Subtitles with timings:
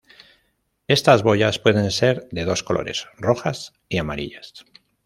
[0.87, 4.65] Estas boyas pueden ser de dos colores, rojas y amarillas.